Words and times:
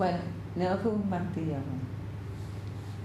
Bueno, 0.00 0.20
anem 0.56 0.70
a 0.72 0.76
fer 0.80 0.90
un 0.96 1.02
martí 1.12 1.42
ara. 1.52 1.72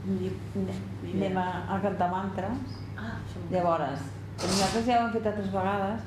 Anem 0.07 1.39
a, 1.41 1.47
a 1.75 1.79
cantar 1.83 2.07
mantres. 2.13 2.77
Ah, 2.95 3.17
Llavors, 3.51 4.05
nosaltres 4.39 4.85
ja 4.87 5.01
ho 5.01 5.07
hem 5.09 5.11
fet 5.17 5.27
altres 5.33 5.49
vegades 5.51 6.05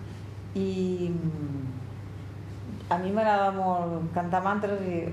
i 0.57 1.11
mm, 1.11 1.69
a 2.89 2.99
mi 3.05 3.13
m'agrada 3.13 3.53
molt 3.59 4.09
cantar 4.17 4.41
mantres 4.49 4.81
i 4.89 5.05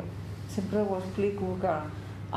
sempre 0.56 0.80
ho 0.80 1.02
explico 1.02 1.58
que 1.60 1.76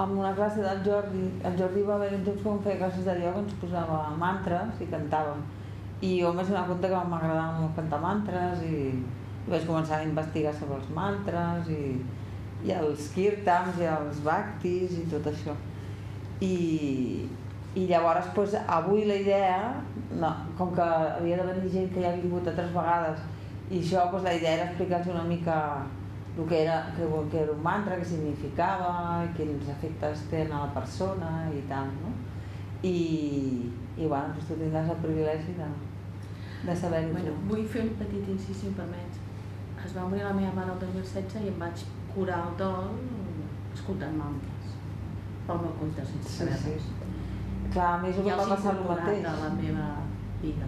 en 0.02 0.18
una 0.18 0.34
classe 0.34 0.66
del 0.66 0.82
Jordi, 0.90 1.24
el 1.46 1.62
Jordi 1.62 1.86
va 1.86 1.94
haver 1.94 2.12
un 2.18 2.26
temps 2.26 2.42
que 2.42 2.50
vam 2.50 2.60
fer 2.66 2.78
classes 2.82 3.06
de 3.06 3.18
ioga, 3.22 3.46
ens 3.46 3.58
posava 3.62 4.04
mantres 4.18 4.82
i 4.82 4.90
cantàvem. 4.90 5.46
I 6.02 6.16
jo 6.24 6.34
em 6.34 6.42
vaig 6.42 6.50
donar 6.50 6.66
compte 6.74 6.90
que 6.90 7.08
m'agradava 7.14 7.60
molt 7.62 7.78
cantar 7.78 8.02
mantres 8.02 8.66
i, 8.66 8.86
i 8.98 9.50
vaig 9.54 9.66
començar 9.70 10.02
a 10.02 10.10
investigar 10.10 10.58
sobre 10.58 10.82
els 10.82 10.96
mantres 11.04 11.70
i, 11.70 11.84
i 12.66 12.72
els 12.74 13.10
kirtans 13.14 13.78
i 13.78 13.86
els 13.86 14.22
bhaktis 14.24 14.96
i 14.98 15.04
tot 15.12 15.28
això. 15.30 15.54
I, 16.42 16.54
i 17.78 17.86
llavors 17.90 18.30
doncs, 18.34 18.56
avui 18.66 19.04
la 19.06 19.18
idea, 19.22 19.58
no, 20.18 20.32
com 20.58 20.74
que 20.74 20.86
havia 20.86 21.38
de 21.40 21.46
venir 21.52 21.72
gent 21.74 21.92
que 21.94 22.02
ja 22.02 22.12
ha 22.12 22.18
vingut 22.18 22.48
altres 22.50 22.72
vegades 22.74 23.26
i 23.68 23.82
això 23.82 24.08
doncs, 24.10 24.24
la 24.24 24.34
idea 24.34 24.56
era 24.56 24.68
explicar-los 24.70 25.14
una 25.14 25.24
mica 25.28 25.58
el 26.38 26.46
que 26.46 26.62
era, 26.62 26.94
que, 26.96 27.02
que 27.30 27.40
era 27.42 27.52
un 27.52 27.62
mantra, 27.62 27.96
què 27.98 28.06
significava, 28.06 29.26
quins 29.34 29.68
efectes 29.74 30.22
tenen 30.30 30.54
a 30.54 30.66
la 30.66 30.74
persona 30.76 31.30
i 31.50 31.64
tal, 31.70 31.90
no? 31.98 32.12
I, 32.86 32.94
i 33.98 34.06
bueno, 34.06 34.36
doncs 34.36 34.46
tu 34.46 34.58
tindràs 34.60 34.92
el 34.94 35.00
privilegi 35.02 35.56
de, 35.58 35.66
de 36.62 36.76
saber-ho 36.78 37.10
Bueno, 37.16 37.34
vull 37.50 37.66
fer 37.66 37.82
un 37.88 37.96
petit 37.98 38.30
incís, 38.36 38.60
si 38.60 38.70
em 38.70 38.76
permets. 38.78 39.18
Es 39.82 39.96
va 39.96 40.06
morir 40.06 40.22
la 40.22 40.36
meva 40.36 40.54
mare 40.54 40.76
el 40.76 40.78
2016 40.86 41.42
i 41.42 41.50
em 41.50 41.58
vaig 41.58 41.82
curar 42.18 42.40
el 42.48 42.56
dol 42.60 42.90
escoltant 43.74 44.16
mantres. 44.18 44.72
Pel 45.48 45.62
meu 45.64 45.72
compte, 45.80 46.04
sense 46.10 46.28
Sí, 46.28 46.38
saber 46.42 46.58
sí. 46.64 46.72
res. 46.74 46.88
Clar, 47.72 47.88
a 47.94 47.98
mi 48.02 48.08
I 48.10 48.18
em 48.18 48.28
va 48.42 48.48
passar 48.56 48.74
el 48.74 48.84
mateix. 48.90 49.24
a 49.24 49.36
la 49.44 49.48
meva 49.60 49.88
vida. 50.42 50.66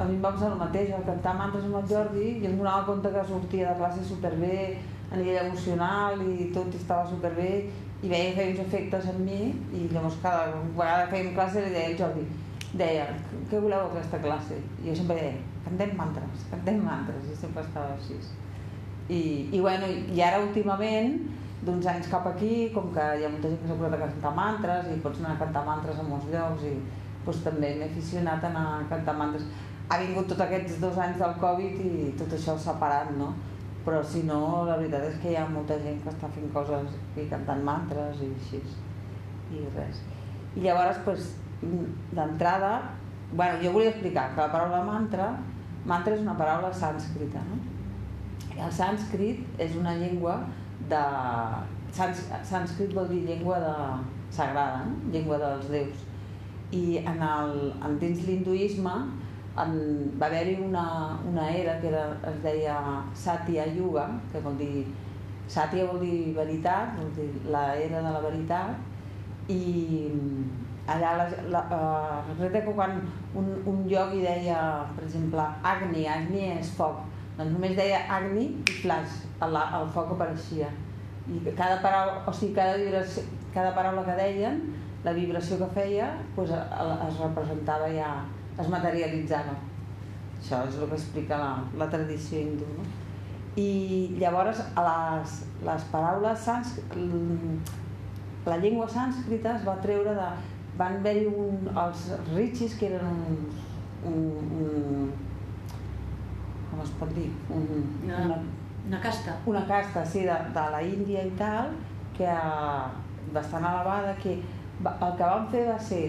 a 0.00 0.04
mi 0.08 0.14
em 0.16 0.22
va 0.24 0.30
passar 0.34 0.50
el 0.52 0.58
mateix, 0.58 0.92
al 0.96 1.02
cantar 1.04 1.34
mantres 1.38 1.64
amb 1.64 1.76
el 1.80 1.88
Jordi 1.88 2.26
i 2.42 2.46
em 2.50 2.54
donava 2.58 2.84
compte 2.86 3.10
que 3.16 3.24
sortia 3.30 3.72
de 3.72 3.78
classe 3.80 4.04
superbé 4.10 4.78
a 5.12 5.16
nivell 5.16 5.46
emocional 5.46 6.22
i 6.22 6.50
tot 6.54 6.74
estava 6.74 7.04
superbé 7.10 7.50
i 8.02 8.08
veia 8.08 8.30
que 8.30 8.36
feia 8.38 8.50
uns 8.52 8.60
efectes 8.66 9.04
en 9.12 9.18
mi 9.24 9.40
i 9.80 9.88
llavors 9.92 10.16
cada 10.22 10.46
vegada 10.78 11.04
que 11.04 11.16
fèiem 11.16 11.34
classe 11.34 11.60
li 11.66 11.70
deia 11.76 11.90
al 11.92 11.98
Jordi 12.00 12.24
deia, 12.74 13.04
què 13.50 13.60
voleu 13.60 13.84
aquesta 13.90 14.18
classe? 14.24 14.56
I 14.82 14.88
jo 14.88 14.94
sempre 15.02 15.16
deia, 15.20 15.36
cantem 15.66 15.92
mantres, 16.00 16.48
cantem 16.50 16.80
mantres 16.82 17.28
i 17.30 17.36
sempre 17.36 17.62
estava 17.62 17.92
així 17.98 18.16
i, 19.08 19.22
i 19.52 19.60
bueno, 19.60 19.88
i 19.88 20.22
ara 20.24 20.42
últimament 20.44 21.18
d'uns 21.64 21.86
anys 21.88 22.08
cap 22.12 22.26
aquí, 22.28 22.70
com 22.74 22.90
que 22.92 23.04
hi 23.18 23.24
ha 23.24 23.32
molta 23.32 23.50
gent 23.50 23.60
que 23.62 23.68
s'ha 23.68 23.78
posat 23.80 23.96
a 23.96 24.02
cantar 24.04 24.34
mantres 24.36 24.90
i 24.92 25.00
pots 25.04 25.20
anar 25.22 25.34
a 25.34 25.42
cantar 25.44 25.64
mantres 25.66 26.00
a 26.00 26.08
molts 26.08 26.28
llocs 26.32 26.66
i 26.68 26.74
doncs, 27.24 27.44
també 27.44 27.74
m'he 27.78 27.88
aficionat 27.88 28.44
a 28.44 28.50
anar 28.50 28.64
a 28.74 28.88
cantar 28.90 29.16
mantres 29.16 29.46
ha 29.88 29.98
vingut 30.00 30.28
tots 30.30 30.44
aquests 30.44 30.78
dos 30.80 30.98
anys 30.98 31.18
del 31.20 31.34
Covid 31.40 31.80
i 31.84 32.12
tot 32.18 32.32
això 32.36 32.56
s'ha 32.58 32.76
parat, 32.80 33.10
no? 33.18 33.32
Però 33.84 34.00
si 34.12 34.22
no, 34.24 34.40
la 34.64 34.78
veritat 34.80 35.04
és 35.10 35.18
que 35.20 35.32
hi 35.32 35.36
ha 35.36 35.44
molta 35.50 35.76
gent 35.82 36.00
que 36.02 36.12
està 36.12 36.30
fent 36.32 36.48
coses 36.54 36.94
i 37.20 37.26
cantant 37.32 37.60
mantres 37.66 38.22
i 38.24 38.30
així. 38.32 38.62
I 39.52 39.66
res. 39.74 40.00
I 40.56 40.64
llavors, 40.64 41.02
doncs, 41.04 41.34
d'entrada, 42.16 42.72
bueno, 43.34 43.60
jo 43.60 43.74
volia 43.76 43.92
explicar 43.92 44.30
que 44.32 44.40
la 44.40 44.50
paraula 44.52 44.80
mantra, 44.88 45.28
mantra 45.84 46.16
és 46.16 46.24
una 46.24 46.36
paraula 46.38 46.72
sànscrita, 46.72 47.44
no? 47.50 47.60
El 48.54 48.72
sànscrit 48.72 49.60
és 49.62 49.76
una 49.80 49.96
llengua 49.98 50.40
de... 50.90 51.04
Sans, 51.94 52.24
sànscrit 52.42 52.94
vol 52.94 53.06
dir 53.10 53.20
llengua 53.28 53.60
de 53.62 53.74
sagrada, 54.34 54.82
no? 54.88 55.12
llengua 55.14 55.38
dels 55.42 55.68
déus. 55.70 56.06
I 56.74 56.98
en 57.06 57.22
el, 57.22 57.54
en 57.86 57.98
dins 58.02 58.24
l'hinduisme 58.26 58.94
en, 59.62 59.74
va 60.18 60.26
haver-hi 60.26 60.56
una, 60.64 60.86
una 61.30 61.46
era 61.54 61.78
que 61.80 61.92
era, 61.92 62.06
es 62.30 62.40
deia 62.42 62.78
Satya 63.14 63.68
Yuga, 63.76 64.08
que 64.32 64.42
vol 64.42 64.58
dir 64.58 64.86
Satya 65.46 65.84
vol 65.86 66.00
dir 66.00 66.32
veritat, 66.34 66.96
vol 66.98 67.10
dir 67.14 67.28
la 67.52 67.66
era 67.76 68.00
de 68.02 68.10
la 68.16 68.20
veritat, 68.24 68.78
i 69.52 70.10
allà 70.88 71.10
la, 71.18 71.26
la, 71.52 71.60
uh, 71.68 72.30
recorda 72.30 72.62
que 72.64 72.72
quan 72.76 72.96
un, 73.36 73.50
un 73.68 73.82
iogui 73.88 74.22
deia, 74.24 74.58
per 74.96 75.04
exemple, 75.04 75.44
Agni, 75.62 76.06
Agni 76.08 76.46
és 76.54 76.72
foc, 76.78 77.02
doncs 77.36 77.52
només 77.52 77.76
deia 77.78 78.04
Agni 78.16 78.46
i 78.62 78.78
flash, 78.82 79.20
el, 79.42 79.58
el 79.80 79.90
foc 79.94 80.14
apareixia. 80.14 80.70
I 81.24 81.40
cada 81.56 81.80
paraula, 81.82 82.20
o 82.28 82.32
sigui, 82.32 82.52
cada, 82.56 82.76
vibració, 82.80 83.24
cada 83.54 83.74
paraula 83.76 84.04
que 84.06 84.16
deien, 84.20 84.60
la 85.04 85.12
vibració 85.16 85.58
que 85.60 85.70
feia, 85.76 86.10
doncs, 86.36 86.52
es 86.54 87.20
representava 87.20 87.90
ja 87.92 88.10
es 88.58 88.68
materialitzava. 88.70 89.56
Això 90.38 90.60
és 90.68 90.76
el 90.78 90.90
que 90.90 90.98
explica 90.98 91.38
la, 91.40 91.50
la 91.80 91.88
tradició 91.90 92.40
hindú. 92.40 92.68
No? 92.76 92.84
I 93.60 94.16
llavors 94.18 94.60
les, 94.76 95.36
les 95.66 95.84
paraules 95.92 96.40
sans, 96.42 96.74
la 98.44 98.58
llengua 98.62 98.88
sànscrita 98.90 99.56
es 99.58 99.64
va 99.68 99.78
treure 99.84 100.16
de... 100.18 100.32
Van 100.74 100.96
haver-hi 100.98 101.28
els 101.78 102.00
rishis 102.32 102.72
que 102.80 102.88
eren 102.88 103.20
uns, 103.30 103.58
un, 104.10 104.48
un, 104.58 105.12
com 106.74 106.82
es 106.82 106.92
pot 106.98 107.14
dir? 107.14 107.30
Un, 107.54 107.66
Una, 108.04 108.20
una, 108.24 108.38
una 108.88 109.00
casta. 109.00 109.38
una 109.46 109.64
casta 109.66 110.04
sí, 110.04 110.24
de, 110.26 110.34
de 110.54 110.64
la 110.74 110.82
Índia 110.82 111.22
i 111.24 111.30
tal, 111.38 111.70
que 112.16 112.30
bastant 113.34 113.64
elevada, 113.64 114.14
que 114.22 114.40
va, 114.82 114.96
el 115.06 115.16
que 115.18 115.24
van 115.24 115.46
fer 115.52 115.64
va 115.70 115.78
ser 115.78 116.02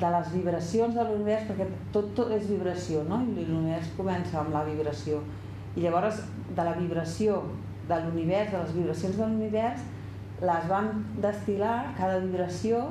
de 0.00 0.10
les 0.14 0.32
vibracions 0.32 0.96
de 0.96 1.04
l'univers, 1.04 1.46
perquè 1.50 1.68
tot, 1.92 2.12
tot 2.16 2.32
és 2.32 2.48
vibració, 2.48 3.04
no? 3.08 3.20
I 3.36 3.44
l'univers 3.44 3.92
comença 3.98 4.40
amb 4.40 4.54
la 4.54 4.64
vibració. 4.64 5.20
I 5.76 5.84
llavors, 5.84 6.22
de 6.56 6.66
la 6.66 6.74
vibració 6.78 7.42
de 7.90 8.00
l'univers, 8.04 8.52
de 8.52 8.58
les 8.58 8.74
vibracions 8.74 9.18
de 9.18 9.26
l'univers, 9.26 9.88
les 10.40 10.68
van 10.70 10.92
destilar, 11.20 11.92
cada 11.98 12.20
vibració, 12.22 12.86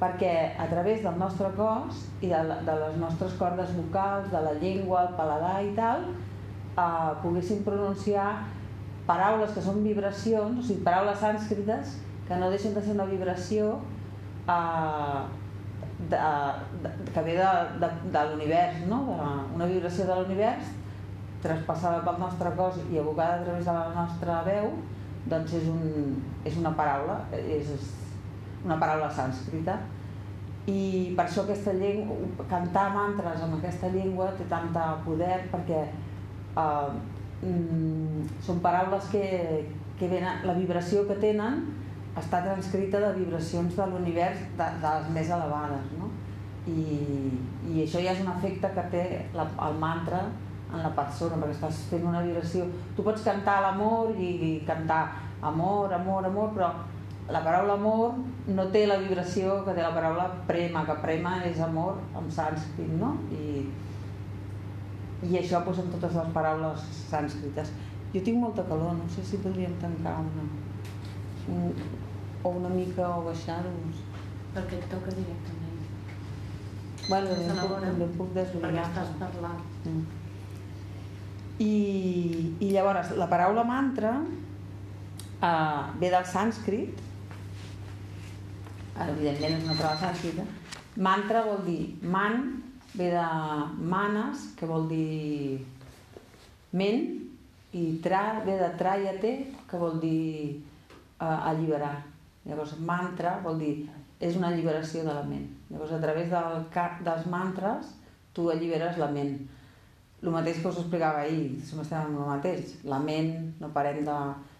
perquè 0.00 0.54
a 0.58 0.66
través 0.70 1.02
del 1.02 1.18
nostre 1.18 1.50
cos 1.56 2.04
i 2.22 2.30
de, 2.30 2.40
de 2.66 2.74
les 2.82 2.96
nostres 2.98 3.34
cordes 3.38 3.70
vocals, 3.76 4.30
de 4.32 4.40
la 4.42 4.54
llengua, 4.58 5.04
el 5.06 5.14
paladar 5.18 5.60
i 5.66 5.72
tal, 5.78 6.08
eh, 6.78 7.10
poguessin 7.22 7.64
pronunciar 7.66 8.30
paraules 9.08 9.54
que 9.56 9.64
són 9.64 9.82
vibracions, 9.84 10.60
o 10.60 10.64
sigui, 10.64 10.84
paraules 10.86 11.18
sànscrites, 11.22 11.96
que 12.28 12.36
no 12.36 12.50
deixen 12.52 12.74
de 12.76 12.82
ser 12.84 12.94
una 12.94 13.08
vibració 13.08 13.78
eh, 14.48 15.20
de, 16.10 16.18
de, 16.84 16.92
que 17.14 17.22
ve 17.26 17.36
de, 17.38 17.52
de, 17.82 17.92
de 18.14 18.24
l'univers, 18.30 18.84
no? 18.90 19.00
de, 19.08 19.30
una 19.56 19.70
vibració 19.70 20.06
de 20.08 20.18
l'univers 20.20 20.74
traspassada 21.42 22.02
pel 22.06 22.18
nostre 22.20 22.50
cos 22.58 22.80
i 22.90 22.98
abocada 22.98 23.38
a 23.38 23.44
través 23.44 23.64
de 23.64 23.74
la 23.74 23.92
nostra 23.94 24.40
veu, 24.46 24.72
doncs 25.30 25.54
és, 25.54 25.68
un, 25.70 26.18
és 26.46 26.56
una 26.58 26.72
paraula, 26.78 27.20
és 27.38 27.70
una 28.64 28.78
paraula 28.80 29.10
sànscrita. 29.14 29.78
I 30.68 31.14
per 31.16 31.24
això 31.24 31.46
aquesta 31.46 31.72
llengua, 31.72 32.44
cantar 32.50 32.88
mantres 32.92 33.44
en 33.46 33.54
aquesta 33.56 33.88
llengua 33.94 34.32
té 34.36 34.44
tanta 34.50 34.90
poder 35.06 35.46
perquè 35.52 35.86
eh, 36.56 36.88
mm, 37.42 38.24
són 38.46 38.62
paraules 38.64 39.10
que, 39.12 39.26
que 39.98 40.08
venen, 40.08 40.46
la 40.46 40.56
vibració 40.56 41.04
que 41.08 41.18
tenen 41.22 41.62
està 42.18 42.42
transcrita 42.42 43.00
de 43.02 43.12
vibracions 43.18 43.76
de 43.76 43.86
l'univers 43.86 44.40
de, 44.58 44.66
de 44.82 44.94
les 44.96 45.12
més 45.14 45.30
elevades, 45.30 45.92
no? 45.98 46.10
I, 46.68 46.82
I 47.72 47.84
això 47.84 48.02
ja 48.02 48.12
és 48.12 48.20
un 48.20 48.30
efecte 48.32 48.68
que 48.74 48.84
té 48.92 49.04
la, 49.36 49.46
el 49.68 49.78
mantra 49.80 50.26
en 50.68 50.82
la 50.82 50.90
persona, 50.96 51.38
perquè 51.40 51.56
estàs 51.56 51.80
fent 51.88 52.04
una 52.04 52.20
vibració. 52.26 52.66
Tu 52.96 53.04
pots 53.06 53.24
cantar 53.24 53.60
l'amor 53.64 54.12
i, 54.18 54.34
i 54.50 54.52
cantar 54.68 55.02
amor, 55.48 55.94
amor, 55.94 56.26
amor, 56.28 56.52
però 56.56 56.72
la 57.32 57.40
paraula 57.44 57.76
amor 57.76 58.16
no 58.48 58.66
té 58.72 58.86
la 58.88 58.98
vibració 59.00 59.62
que 59.64 59.74
té 59.76 59.84
la 59.84 59.94
paraula 59.94 60.28
prema, 60.48 60.84
que 60.88 60.96
prema 61.04 61.38
és 61.48 61.60
amor 61.64 62.00
en 62.16 62.28
sànscrit, 62.32 62.92
no? 63.00 63.14
I, 63.32 63.64
i 65.26 65.38
això 65.38 65.62
doncs, 65.66 65.80
en 65.82 65.88
totes 65.94 66.14
les 66.14 66.34
paraules 66.34 66.84
sànscrites. 67.10 67.72
Jo 68.14 68.20
tinc 68.24 68.38
molta 68.40 68.64
calor, 68.68 68.94
no 68.96 69.08
sé 69.12 69.24
si 69.26 69.40
podríem 69.42 69.74
tancar 69.82 70.14
una, 70.22 70.44
un, 71.52 71.72
o 72.42 72.52
una 72.60 72.70
mica 72.72 73.08
o 73.16 73.24
baixar-nos. 73.26 74.04
Perquè 74.54 74.78
et 74.78 74.86
toca 74.92 75.12
directament. 75.12 75.82
Bueno, 77.08 77.34
la 77.48 77.56
puc, 77.58 77.74
també 77.82 78.06
puc 78.14 78.30
Perquè 78.34 78.52
deslligar. 78.52 78.86
estàs 78.86 79.12
parlant. 79.20 79.60
Mm. 79.84 80.06
I, 81.58 81.74
I 82.62 82.70
llavors, 82.70 83.10
la 83.18 83.26
paraula 83.26 83.64
mantra 83.66 84.14
uh, 84.22 85.98
ve 85.98 86.10
del 86.12 86.26
sànscrit, 86.30 87.00
evidentment 89.08 89.56
és 89.56 89.64
una 89.66 89.76
paraula 89.78 89.98
sànscrita, 90.04 90.46
mantra 90.96 91.42
vol 91.46 91.64
dir 91.66 91.80
man, 92.02 92.62
ve 92.98 93.10
de 93.14 93.26
manes, 93.78 94.50
que 94.58 94.66
vol 94.66 94.88
dir 94.90 95.64
ment, 96.76 97.06
i 97.72 97.84
tra 98.02 98.40
ve 98.44 98.56
de 98.58 98.70
trayate, 98.80 99.32
que 99.70 99.80
vol 99.80 100.00
dir 100.02 100.58
eh, 101.20 101.24
alliberar. 101.24 101.94
Llavors, 102.48 102.74
mantra 102.80 103.38
vol 103.44 103.60
dir, 103.60 103.74
és 104.18 104.36
una 104.36 104.48
alliberació 104.50 105.04
de 105.06 105.14
la 105.14 105.22
ment. 105.26 105.46
Llavors, 105.70 105.92
a 105.94 106.00
través 106.02 106.30
del, 106.32 106.64
dels 107.06 107.30
mantres, 107.30 107.94
tu 108.34 108.48
alliberes 108.50 108.98
la 108.98 109.10
ment. 109.12 109.36
El 110.22 110.32
mateix 110.34 110.58
que 110.62 110.70
us 110.70 110.80
explicava 110.80 111.22
ahir, 111.22 111.60
som 111.62 111.84
estem 111.84 112.08
amb 112.08 112.22
el 112.24 112.30
mateix. 112.32 112.74
La 112.88 112.98
ment, 113.02 113.34
no 113.60 113.70
parem 113.74 114.00
de 114.06 114.18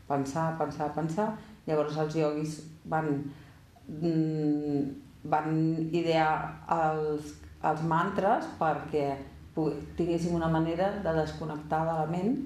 pensar, 0.09 0.53
pensar, 0.61 0.93
pensar. 0.95 1.33
Llavors 1.67 1.99
els 1.99 2.17
ioguis 2.21 2.61
van, 2.89 3.11
mm, 3.89 4.85
van 5.25 5.51
idear 5.91 6.31
els, 6.77 7.35
els 7.67 7.83
mantres 7.91 8.47
perquè 8.59 9.09
tinguéssim 9.99 10.37
una 10.37 10.51
manera 10.51 10.93
de 11.03 11.15
desconnectar 11.17 11.81
de 11.89 11.95
la 11.99 12.07
ment 12.07 12.37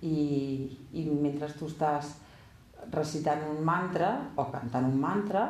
i, 0.00 0.68
i 0.96 1.04
mentre 1.10 1.50
tu 1.58 1.68
estàs 1.68 2.14
recitant 2.92 3.44
un 3.50 3.60
mantra 3.64 4.14
o 4.36 4.46
cantant 4.50 4.88
un 4.88 4.96
mantra 5.00 5.44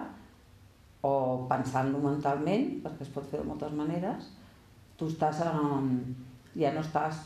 o 1.02 1.12
pensant-lo 1.50 1.98
mentalment, 2.02 2.68
perquè 2.82 3.06
es 3.06 3.10
pot 3.14 3.26
fer 3.30 3.40
de 3.40 3.48
moltes 3.48 3.72
maneres, 3.74 4.28
tu 4.98 5.08
estàs 5.10 5.40
en, 5.46 5.96
ja 6.54 6.70
no 6.74 6.82
estàs 6.84 7.24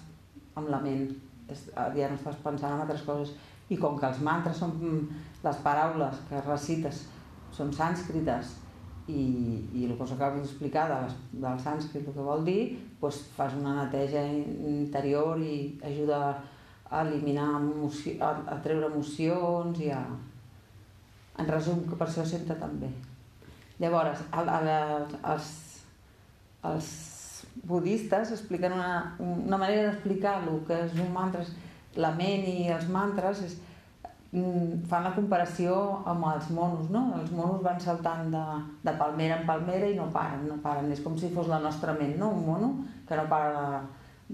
amb 0.56 0.70
la 0.72 0.80
ment, 0.80 1.10
ja 1.50 2.08
no 2.08 2.16
estàs 2.16 2.38
pensant 2.44 2.72
en 2.72 2.84
altres 2.84 3.04
coses. 3.04 3.34
I 3.68 3.76
com 3.80 3.98
que 3.98 4.06
els 4.08 4.22
mantres 4.24 4.60
són 4.62 4.76
les 5.42 5.58
paraules 5.64 6.22
que 6.28 6.40
recites 6.46 7.02
són 7.52 7.72
sànscrites 7.74 8.54
i, 9.08 9.22
i 9.74 9.86
el 9.86 9.94
que 9.96 10.02
us 10.02 10.12
acabo 10.12 10.40
d'explicar 10.40 10.86
de 10.90 11.00
del 11.42 11.58
sànscrit 11.62 12.06
el 12.06 12.14
que 12.14 12.26
vol 12.28 12.44
dir, 12.46 12.60
doncs 13.00 13.22
fas 13.36 13.54
una 13.54 13.74
neteja 13.84 14.22
interior 14.26 15.38
i 15.38 15.78
ajuda 15.84 16.20
a 16.90 17.02
eliminar 17.02 17.48
emoció, 17.60 18.16
a, 18.22 18.32
a 18.54 18.56
treure 18.62 18.90
emocions 18.90 19.80
i 19.82 19.90
a... 19.90 20.02
En 21.36 21.48
resum, 21.52 21.82
que 21.84 21.98
per 22.00 22.06
això 22.08 22.24
senta 22.24 22.54
també. 22.56 22.88
Llavors, 23.82 24.22
el, 24.40 24.48
el, 24.48 24.68
els, 25.34 25.48
els 26.64 26.86
budistes 27.68 28.32
expliquen 28.32 28.72
una, 28.72 29.16
una 29.20 29.58
manera 29.60 29.90
d'explicar 29.90 30.38
el 30.40 30.62
que 30.66 30.78
és 30.86 30.94
un 31.02 31.12
mantra, 31.12 31.44
la 32.00 32.14
ment 32.16 32.46
i 32.48 32.70
els 32.72 32.88
mantres 32.92 33.42
és, 33.44 33.58
fan 34.90 35.06
la 35.06 35.12
comparació 35.14 35.76
amb 36.08 36.26
els 36.28 36.48
monos, 36.52 36.90
no? 36.92 37.02
Els 37.18 37.30
monos 37.32 37.62
van 37.64 37.78
saltant 37.80 38.28
de, 38.32 38.42
de 38.84 38.92
palmera 38.98 39.38
en 39.40 39.46
palmera 39.48 39.88
i 39.88 39.96
no 39.96 40.10
paren, 40.12 40.42
no 40.50 40.58
paren. 40.64 40.90
És 40.92 41.00
com 41.04 41.16
si 41.16 41.30
fos 41.32 41.48
la 41.48 41.60
nostra 41.62 41.94
ment, 41.96 42.16
no? 42.20 42.32
Un 42.36 42.44
mono 42.46 42.70
que 43.08 43.16
no 43.16 43.24
para 43.30 43.54
de, 43.54 43.78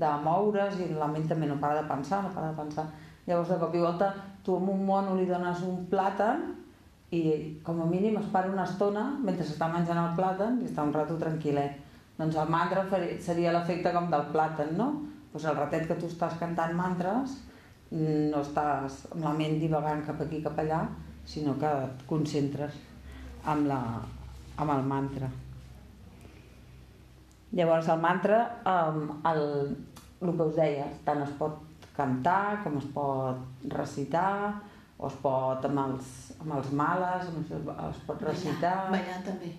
de 0.03 0.11
moure's 0.25 0.81
i 0.83 0.89
la 0.97 1.11
ment 1.13 1.29
també 1.31 1.47
no 1.51 1.61
para 1.63 1.83
de 1.83 1.87
pensar, 1.91 2.23
no 2.25 2.33
para 2.35 2.51
de 2.51 2.59
pensar. 2.59 2.89
Llavors, 3.29 3.53
de 3.53 3.61
cop 3.61 3.77
i 3.79 3.85
volta, 3.85 4.11
tu 4.43 4.57
amb 4.59 4.73
un 4.73 4.83
mono 4.89 5.15
li 5.15 5.29
dones 5.29 5.63
un 5.69 5.85
plàtan 5.93 6.43
i 7.15 7.23
com 7.63 7.85
a 7.85 7.87
mínim 7.87 8.17
es 8.19 8.27
para 8.33 8.51
una 8.51 8.65
estona 8.67 9.05
mentre 9.23 9.47
s'està 9.47 9.69
menjant 9.71 10.01
el 10.01 10.17
plàtan 10.19 10.59
i 10.63 10.67
està 10.71 10.83
un 10.83 10.95
rato 10.97 11.21
tranquil·let. 11.21 11.79
Doncs 12.19 12.37
el 12.43 12.51
mantra 12.51 12.85
seria 13.23 13.55
l'efecte 13.55 13.95
com 13.95 14.11
del 14.11 14.27
plàtan, 14.35 14.75
no? 14.79 14.91
Doncs 15.31 15.47
el 15.47 15.57
ratet 15.61 15.87
que 15.87 16.01
tu 16.01 16.11
estàs 16.11 16.35
cantant 16.41 16.75
mantres 16.77 17.39
no 17.93 18.41
estàs 18.41 19.03
amb 19.13 19.27
la 19.27 19.35
ment 19.37 19.59
divagant 19.61 20.03
cap 20.07 20.21
aquí 20.25 20.41
cap 20.45 20.59
allà, 20.63 20.83
sinó 21.29 21.55
que 21.61 21.71
et 21.87 22.05
concentres 22.09 22.79
amb, 23.45 23.67
la, 23.69 23.81
amb 24.57 24.75
el 24.75 24.87
mantra. 24.89 25.29
Llavors 27.53 27.91
el 27.93 28.01
mantra, 28.01 28.39
el, 28.65 29.03
el 29.29 30.33
que 30.39 30.47
us 30.47 30.57
deia, 30.57 30.87
tant 31.05 31.21
es 31.27 31.35
pot 31.41 31.61
cantar 31.93 32.63
com 32.65 32.79
es 32.81 32.89
pot 32.95 33.69
recitar, 33.75 34.63
o 35.03 35.09
es 35.11 35.19
pot 35.21 35.65
amb 35.69 35.83
els, 35.83 36.11
amb 36.41 36.57
els 36.57 36.73
males, 36.79 37.29
amb 37.29 37.43
això 37.43 37.77
es 37.91 38.03
pot 38.07 38.23
recitar... 38.25 38.75
Ballar, 38.89 39.03
ballar 39.03 39.23
també. 39.27 39.51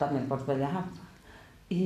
També 0.00 0.22
pots 0.30 0.46
ballar. 0.48 0.84
I, 1.74 1.84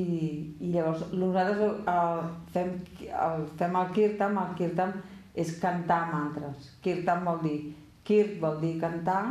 i 0.63 0.73
llavors 0.73 1.05
nosaltres 1.13 1.83
el, 1.93 2.23
fem, 2.55 2.73
el, 3.09 3.45
fem 3.61 3.77
el 3.83 3.93
kirtan, 3.97 4.39
el 4.41 4.57
kirtan 4.59 4.95
és 5.39 5.55
cantar 5.63 6.09
mantres. 6.13 6.73
Kirtan 6.83 7.23
vol 7.27 7.41
dir, 7.45 7.59
kirt 8.07 8.39
vol 8.43 8.59
dir 8.63 8.75
cantar 8.83 9.23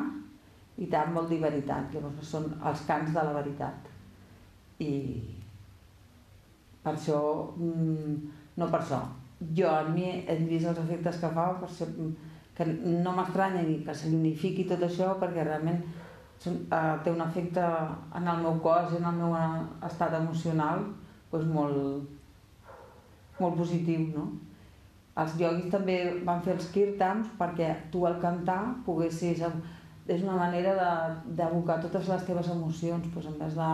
i 0.78 0.88
tam 0.92 1.18
vol 1.18 1.28
dir 1.30 1.42
veritat. 1.44 1.92
Llavors 1.94 2.32
són 2.32 2.48
els 2.64 2.86
cants 2.88 3.14
de 3.16 3.26
la 3.28 3.36
veritat. 3.36 3.92
I 4.80 4.94
per 6.84 6.94
això, 6.94 7.20
mm, 7.58 8.18
no 8.58 8.70
per 8.72 8.82
això, 8.82 9.02
jo 9.60 9.70
en 9.82 9.94
mi 9.94 10.08
he 10.26 10.36
vist 10.48 10.70
els 10.70 10.80
efectes 10.86 11.20
que 11.22 11.30
fa, 11.34 11.48
per 11.60 11.70
ser, 11.70 11.88
que 12.56 12.66
no 12.66 13.12
m'estranya 13.14 13.62
ni 13.62 13.82
que 13.86 13.94
signifiqui 13.94 14.66
tot 14.70 14.82
això 14.82 15.12
perquè 15.22 15.44
realment 15.44 15.84
uh, 15.84 16.96
té 17.04 17.12
un 17.12 17.22
efecte 17.22 17.66
en 18.18 18.28
el 18.28 18.42
meu 18.46 18.58
cos 18.64 18.94
i 18.94 19.02
en 19.02 19.06
el 19.12 19.20
meu 19.20 19.36
estat 19.86 20.16
emocional 20.18 20.88
doncs 21.32 21.52
molt, 21.54 22.08
molt 23.40 23.60
positiu, 23.60 24.08
no? 24.16 24.26
Els 25.18 25.34
ioguis 25.42 25.72
també 25.74 25.98
van 26.26 26.44
fer 26.46 26.54
els 26.58 26.70
kirtans 26.74 27.30
perquè 27.40 27.74
tu 27.94 28.06
al 28.08 28.22
cantar 28.24 28.62
poguessis... 28.86 29.44
És 30.08 30.22
una 30.24 30.38
manera 30.40 30.72
d'abocar 31.36 31.82
totes 31.84 32.06
les 32.08 32.22
teves 32.24 32.48
emocions, 32.54 33.10
doncs 33.12 33.26
en 33.28 33.34
vez 33.42 33.58
de, 33.58 33.72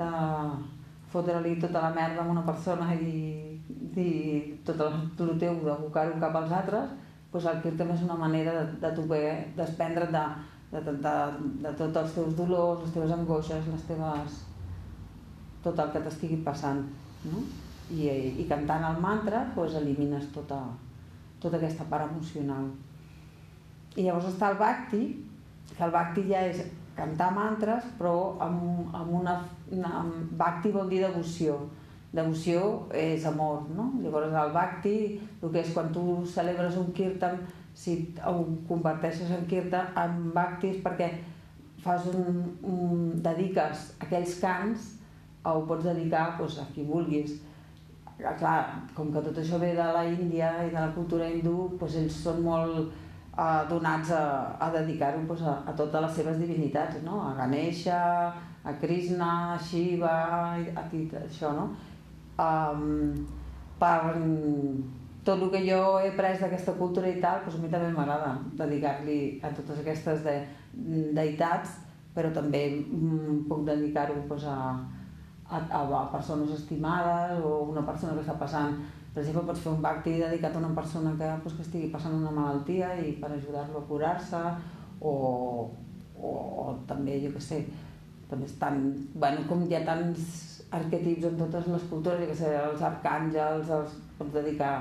de 0.00 0.08
fotre-li 1.12 1.52
tota 1.62 1.84
la 1.84 1.92
merda 1.94 2.24
a 2.24 2.32
una 2.32 2.42
persona 2.42 2.88
i 2.96 3.60
dir 3.94 4.58
tot 4.66 4.82
el, 4.82 4.96
el 5.28 5.36
teu, 5.38 5.60
d'abocar-ho 5.62 6.18
cap 6.24 6.40
als 6.40 6.56
altres, 6.58 6.90
doncs 7.30 7.46
el 7.52 7.60
kirtan 7.62 7.92
és 7.94 8.02
una 8.02 8.18
manera 8.18 8.56
de, 8.56 8.64
de 8.82 8.90
tu 8.96 9.06
poder 9.06 9.36
desprendre't 9.60 10.10
de, 10.16 10.24
de, 10.72 10.82
de, 10.88 10.96
de, 11.06 11.14
de 11.68 11.74
tots 11.78 12.02
els 12.02 12.16
teus 12.18 12.34
dolors, 12.40 12.82
les 12.82 12.96
teves 12.96 13.14
angoixes, 13.18 13.70
les 13.70 13.86
teves... 13.92 14.40
tot 15.64 15.78
el 15.80 15.94
que 15.94 16.02
t'estigui 16.04 16.42
passant. 16.44 16.82
No? 17.24 17.44
I, 17.90 18.08
i 18.40 18.46
cantant 18.48 18.84
el 18.88 19.00
mantra 19.02 19.44
doncs, 19.54 19.76
elimines 19.80 20.30
tota, 20.34 20.60
tota 21.42 21.58
aquesta 21.60 21.86
part 21.90 22.08
emocional. 22.08 22.70
I 23.94 24.06
llavors 24.06 24.30
està 24.32 24.50
el 24.52 24.58
bhakti, 24.58 25.02
que 25.74 25.84
el 25.84 25.92
bhakti 25.94 26.26
ja 26.30 26.42
és 26.48 26.62
cantar 26.96 27.30
mantres, 27.34 27.86
però 27.98 28.36
amb, 28.42 28.94
amb 28.94 29.16
una, 29.20 29.38
una... 29.74 30.04
Bhakti 30.38 30.72
vol 30.74 30.88
dir 30.90 31.02
devoció. 31.04 31.58
Devoció 32.14 32.86
és 32.94 33.24
amor, 33.26 33.64
no? 33.74 33.90
Llavors 34.02 34.34
el 34.38 34.52
bhakti, 34.54 34.96
el 35.42 35.50
que 35.50 35.62
és 35.64 35.72
quan 35.74 35.90
tu 35.94 36.22
celebres 36.30 36.78
un 36.78 36.92
kirtan, 36.94 37.40
si 37.74 37.96
ho 38.22 38.36
converteixes 38.68 39.32
en 39.34 39.48
kirtan, 39.50 39.90
en 39.98 40.28
bhakti 40.34 40.76
és 40.76 40.82
perquè 40.82 41.10
fas 41.82 42.06
un, 42.08 42.44
un, 42.62 43.08
dediques 43.22 43.90
aquells 44.00 44.38
cants 44.40 44.92
o 45.44 45.58
ho 45.58 45.64
pots 45.68 45.84
dedicar 45.84 46.28
doncs, 46.38 46.60
a 46.62 46.68
qui 46.72 46.86
vulguis 46.86 47.34
clar, 48.18 48.58
com 48.94 49.10
que 49.12 49.22
tot 49.22 49.38
això 49.40 49.58
ve 49.58 49.72
de 49.74 49.86
la 49.96 50.04
Índia 50.06 50.52
i 50.64 50.70
de 50.70 50.78
la 50.78 50.92
cultura 50.94 51.28
hindú, 51.28 51.74
doncs 51.80 51.96
ells 52.02 52.18
són 52.26 52.42
molt 52.44 52.92
eh, 53.38 53.62
donats 53.70 54.12
a, 54.14 54.24
a 54.60 54.70
dedicar-ho 54.74 55.24
doncs, 55.26 55.42
a, 55.42 55.56
a 55.66 55.74
totes 55.76 56.06
les 56.06 56.18
seves 56.20 56.38
divinitats, 56.38 57.02
no? 57.06 57.20
a 57.28 57.34
Ganesha, 57.38 58.02
a 58.64 58.74
Krishna, 58.80 59.54
a 59.54 59.58
Shiva, 59.58 60.18
a 60.74 60.86
tot 60.90 61.18
això, 61.24 61.52
no? 61.52 61.70
Um, 62.34 63.12
per 63.78 64.14
tot 65.24 65.42
el 65.42 65.50
que 65.52 65.60
jo 65.66 65.80
he 66.00 66.10
après 66.10 66.38
d'aquesta 66.40 66.74
cultura 66.78 67.08
i 67.08 67.20
tal, 67.20 67.42
doncs 67.44 67.58
a 67.58 67.62
mi 67.62 67.70
també 67.72 67.90
m'agrada 67.92 68.34
dedicar-li 68.58 69.18
a 69.42 69.50
totes 69.56 69.80
aquestes 69.82 70.24
de, 70.24 70.34
deïtats, 71.16 71.78
però 72.14 72.30
també 72.34 72.64
mm, 72.80 73.44
puc 73.48 73.64
dedicar-ho 73.66 74.16
doncs, 74.28 74.46
a, 74.50 74.58
a, 75.50 75.60
a 75.80 76.04
persones 76.12 76.50
estimades 76.50 77.40
o 77.44 77.64
una 77.70 77.84
persona 77.86 78.14
que 78.14 78.24
està 78.24 78.36
passant 78.40 78.76
per 79.14 79.22
exemple, 79.22 79.44
pots 79.46 79.60
fer 79.62 79.70
un 79.70 79.82
bhakti 79.82 80.16
dedicat 80.18 80.56
a 80.56 80.58
una 80.58 80.74
persona 80.74 81.12
que, 81.18 81.26
pues, 81.44 81.54
que 81.54 81.62
estigui 81.62 81.90
passant 81.92 82.16
una 82.16 82.32
malaltia 82.34 82.88
i 82.98 83.12
per 83.20 83.30
ajudar-lo 83.30 83.78
a 83.78 83.86
curar-se 83.86 84.40
o, 85.00 85.12
o, 86.18 86.32
o 86.64 86.64
també, 86.88 87.20
jo 87.22 87.30
què 87.36 87.42
sé, 87.44 87.60
també 88.30 88.48
estan, 88.50 88.80
bueno, 89.14 89.44
com 89.46 89.62
hi 89.62 89.76
ha 89.78 89.84
tants 89.86 90.32
arquetips 90.74 91.28
en 91.28 91.38
totes 91.38 91.70
les 91.70 91.86
cultures, 91.92 92.24
jo 92.24 92.32
què 92.32 92.38
sé, 92.40 92.50
els 92.58 92.82
arcàngels, 92.82 93.70
els 93.78 93.94
pots 94.18 94.34
dedicar 94.34 94.74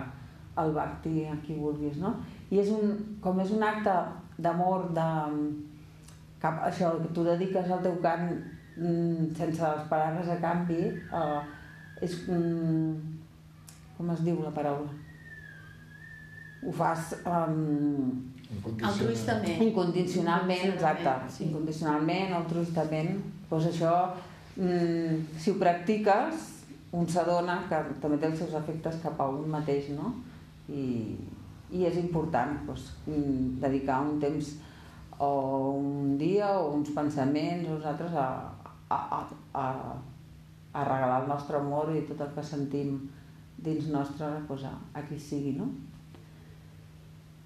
al 0.57 0.73
bhakti 0.73 1.27
a 1.29 1.37
qui 1.45 1.59
vulguis, 1.59 2.01
no? 2.01 2.15
I 2.49 2.63
és 2.63 2.73
un, 2.73 2.97
com 3.21 3.37
és 3.43 3.53
un 3.53 3.61
acte 3.69 3.93
d'amor, 4.41 4.89
de, 4.97 5.07
cap, 6.41 6.57
això, 6.65 6.95
que 7.03 7.13
tu 7.13 7.29
dediques 7.29 7.69
al 7.69 7.85
teu 7.85 8.01
cant 8.01 8.33
sense 8.75 9.61
esperar 9.63 10.13
res 10.17 10.29
a 10.33 10.39
canvi, 10.43 10.83
eh, 10.91 11.41
és... 12.05 12.21
Mm, 12.27 13.13
com 13.97 14.09
es 14.09 14.23
diu 14.25 14.39
la 14.43 14.53
paraula? 14.55 14.89
Ho 16.63 16.71
fas... 16.75 17.13
Um, 17.29 18.31
altruistament. 18.81 19.61
Incondicionalment, 19.67 20.73
exacte. 20.73 21.13
Sí. 21.29 21.47
Incondicionalment, 21.49 22.33
altruistament. 22.39 23.21
Doncs 23.49 23.69
això, 23.69 23.93
mm, 24.57 25.37
si 25.37 25.51
ho 25.53 25.59
practiques, 25.61 26.49
un 26.93 27.07
s'adona 27.09 27.61
que 27.69 27.79
també 28.01 28.19
té 28.21 28.29
els 28.29 28.43
seus 28.43 28.53
efectes 28.57 28.99
cap 29.03 29.21
a 29.21 29.29
un 29.29 29.47
mateix, 29.49 29.89
no? 29.97 30.13
I, 30.69 31.15
i 31.73 31.87
és 31.89 31.97
important 31.99 32.53
doncs, 32.67 32.91
dedicar 33.63 34.01
un 34.05 34.19
temps 34.21 34.53
o 35.19 35.31
un 35.79 36.17
dia 36.17 36.51
o 36.59 36.73
uns 36.77 36.91
pensaments 36.93 37.69
o 37.69 37.77
uns 37.77 37.87
altres 37.89 38.13
a, 38.13 38.27
a, 38.93 39.19
a, 39.53 39.63
a, 40.73 40.83
regalar 40.83 41.21
el 41.23 41.29
nostre 41.31 41.59
amor 41.59 41.91
i 41.95 42.03
tot 42.07 42.21
el 42.25 42.31
que 42.35 42.45
sentim 42.45 42.97
dins 43.63 43.89
nostre 43.93 44.29
doncs, 44.47 44.65
a, 44.69 44.73
a 44.93 45.03
qui 45.07 45.19
sigui, 45.19 45.53
no? 45.57 45.69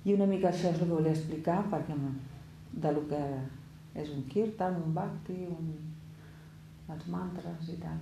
I 0.07 0.15
una 0.15 0.27
mica 0.29 0.49
això 0.49 0.71
és 0.71 0.79
el 0.79 0.85
que 0.85 0.93
volia 0.93 1.15
explicar 1.15 1.59
perquè 1.71 1.95
de 2.83 2.93
lo 2.95 3.03
que 3.09 3.21
és 3.97 4.13
un 4.13 4.23
kirtan, 4.31 4.77
un 4.79 4.93
bhakti, 4.95 5.35
un, 5.51 5.73
els 6.93 7.07
mantres 7.11 7.73
i 7.73 7.77
tal. 7.81 7.99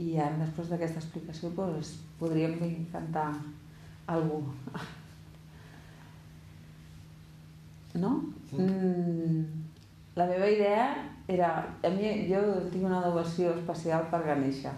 I 0.00 0.14
ara, 0.16 0.38
després 0.40 0.70
d'aquesta 0.72 1.02
explicació, 1.02 1.50
doncs, 1.56 1.96
podríem 2.20 2.58
cantar 2.94 3.30
algú. 4.16 4.44
No? 7.92 8.08
Mm, 8.56 9.42
la 10.16 10.24
meva 10.30 10.46
idea 10.48 10.86
era... 11.28 11.50
A 11.82 11.90
mi, 11.90 12.12
jo 12.28 12.40
tinc 12.72 12.86
una 12.86 13.02
devoció 13.04 13.52
especial 13.56 14.08
per 14.10 14.22
Ganesha. 14.26 14.72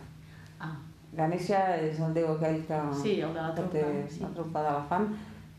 Ah. 0.61 0.75
Ganesha 1.15 1.61
és 1.79 2.01
el 2.03 2.15
déu 2.17 2.33
aquell 2.35 2.61
que, 2.69 2.81
sí, 3.01 3.19
el 3.23 3.35
de 3.35 3.41
la 3.41 3.53
que 3.55 3.67
té 3.73 3.85
sí. 4.11 4.23
la 4.25 4.33
trompa 4.37 4.65
d'elefant. 4.67 5.11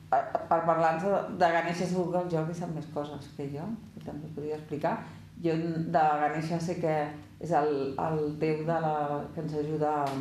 Per, 0.09 0.21
per 0.49 0.59
parlar-nos 0.67 1.29
de 1.39 1.51
Ganesha 1.57 1.87
segur 1.87 2.09
que 2.11 2.23
el 2.23 2.33
Jordi 2.33 2.55
sap 2.57 2.73
més 2.75 2.89
coses 2.93 3.29
que 3.37 3.47
jo, 3.53 3.67
que 3.93 4.03
també 4.05 4.31
podria 4.35 4.59
explicar. 4.59 4.97
Jo 5.43 5.55
de 5.57 6.03
Ganesha 6.23 6.59
sé 6.61 6.77
que 6.81 6.95
és 7.39 7.51
el, 7.51 7.71
el 7.99 8.19
déu 8.41 8.61
de 8.67 8.81
la, 8.85 8.95
que 9.33 9.41
ens 9.43 9.55
ajuda 9.61 9.95
a, 10.03 10.11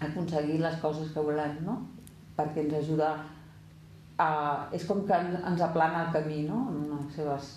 a 0.00 0.10
aconseguir 0.10 0.60
les 0.62 0.76
coses 0.82 1.10
que 1.14 1.24
volem, 1.30 1.56
no? 1.66 1.80
Perquè 2.36 2.66
ens 2.66 2.76
ajuda 2.82 3.14
a... 4.18 4.28
És 4.76 4.86
com 4.88 5.02
que 5.08 5.16
ens 5.16 5.64
aplana 5.64 6.06
el 6.06 6.12
camí, 6.14 6.42
no? 6.48 6.66
Amb 6.70 6.92
unes 6.98 7.16
seves, 7.16 7.50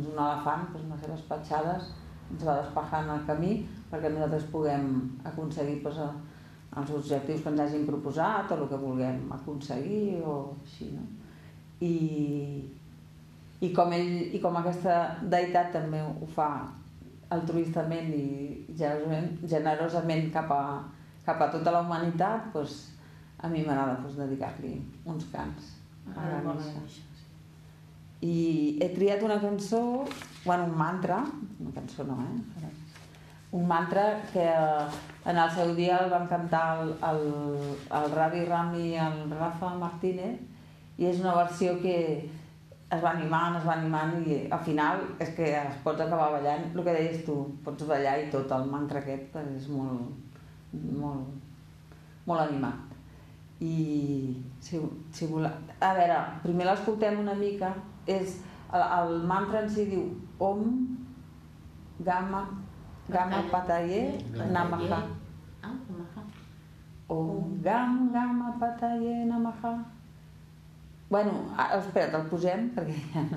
un 0.00 0.18
elefant, 0.18 0.68
doncs, 0.72 0.86
unes 0.88 1.02
seves 1.04 1.24
petjades, 1.30 1.90
ens 2.32 2.44
va 2.46 2.60
despejant 2.60 3.10
el 3.14 3.26
camí 3.28 3.56
perquè 3.90 4.10
nosaltres 4.10 4.46
puguem 4.52 4.86
aconseguir 5.30 5.80
doncs, 5.84 6.30
els 6.74 6.94
objectius 6.96 7.42
que 7.42 7.52
ens 7.52 7.60
hagin 7.62 7.84
proposat 7.86 8.50
o 8.50 8.56
el 8.56 8.70
que 8.70 8.80
vulguem 8.80 9.20
aconseguir 9.36 10.22
o 10.26 10.38
així, 10.64 10.90
no? 10.94 11.04
I, 11.84 11.94
i 13.62 13.70
com, 13.76 13.92
ell, 13.94 14.34
i 14.34 14.40
com 14.42 14.56
aquesta 14.58 14.96
deïtat 15.30 15.70
també 15.76 16.00
ho 16.02 16.26
fa 16.34 16.48
altruistament 17.34 18.10
i 18.14 18.26
generosament, 18.74 19.30
generosament 19.54 20.28
cap, 20.34 20.50
a, 20.50 21.22
cap 21.26 21.40
a 21.46 21.50
tota 21.54 21.74
la 21.74 21.84
humanitat, 21.86 22.50
doncs, 22.54 22.80
a 23.44 23.50
mi 23.52 23.62
m'agrada 23.62 24.00
doncs, 24.02 24.18
dedicar-li 24.18 24.76
uns 25.04 25.30
cants. 25.32 25.74
A 26.14 26.28
Ganesha. 26.44 27.13
I 28.22 28.78
he 28.80 28.88
triat 28.94 29.22
una 29.22 29.40
cançó, 29.40 30.04
bueno, 30.44 30.64
un 30.64 30.76
mantra, 30.78 31.24
una 31.60 31.74
cançó 31.74 32.04
no, 32.04 32.20
eh? 32.22 32.70
Un 33.52 33.68
mantra 33.68 34.22
que 34.32 34.44
en 34.44 35.36
el 35.38 35.50
seu 35.54 35.74
dia 35.74 35.98
el 36.02 36.10
van 36.10 36.26
cantar 36.26 36.82
el, 36.82 36.94
el, 37.10 37.20
el 37.98 38.08
Ravi 38.12 38.44
Rami 38.44 38.88
i 38.90 38.96
el 38.98 39.30
Rafa 39.30 39.74
Martínez 39.78 40.40
i 40.98 41.06
és 41.06 41.20
una 41.22 41.36
versió 41.36 41.76
que 41.82 41.94
es 42.94 43.02
va 43.02 43.12
animant, 43.14 43.56
es 43.58 43.66
va 43.66 43.76
animant 43.78 44.16
i 44.26 44.40
al 44.52 44.60
final 44.66 45.04
és 45.22 45.30
que 45.36 45.46
es 45.58 45.78
pots 45.86 46.02
acabar 46.04 46.30
ballant, 46.34 46.66
el 46.72 46.82
que 46.82 46.96
deies 46.96 47.24
tu, 47.26 47.36
pots 47.64 47.86
ballar 47.88 48.18
i 48.22 48.28
tot, 48.32 48.50
el 48.54 48.68
mantra 48.70 49.00
aquest 49.02 49.38
és 49.44 49.70
molt, 49.72 50.12
molt, 50.72 51.32
molt 52.28 52.44
animat. 52.44 52.92
I 53.64 53.74
si, 54.60 54.80
si 55.14 55.30
vol... 55.30 55.46
A 55.46 55.90
veure, 55.96 56.20
primer 56.44 56.68
l'escoltem 56.68 57.18
una 57.22 57.34
mica, 57.38 57.72
és 58.06 58.38
el, 58.72 58.82
el 58.82 59.16
mantra 59.28 59.62
en 59.64 59.70
si 59.70 59.86
diu 59.90 60.04
Om 60.38 60.62
Gama 62.04 62.44
Gama 63.08 63.42
Pataye 63.50 64.18
Namaha. 64.32 65.02
Ah, 65.62 65.72
Namaha. 65.88 66.22
Om 67.08 67.58
Gam 67.62 67.98
Gama 68.12 68.54
Pataye 68.60 69.24
Namaha. 69.28 69.74
Bueno, 71.10 71.32
ara, 71.56 71.76
espera't, 71.78 72.14
el 72.16 72.24
posem 72.30 72.62
perquè... 72.74 72.94